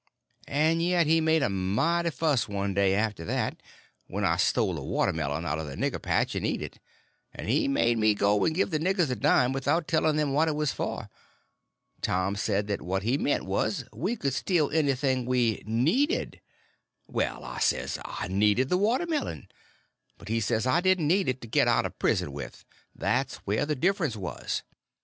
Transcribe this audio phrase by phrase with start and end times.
[0.47, 3.61] And yet he made a mighty fuss, one day, after that,
[4.07, 6.79] when I stole a watermelon out of the nigger patch and eat it;
[7.35, 10.47] and he made me go and give the niggers a dime without telling them what
[10.47, 11.07] it was for.
[12.01, 16.41] Tom said that what he meant was, we could steal anything we needed.
[17.05, 19.49] Well, I says, I needed the watermelon.
[20.17, 22.65] But he said I didn't need it to get out of prison with;
[22.95, 24.63] there's where the difference was.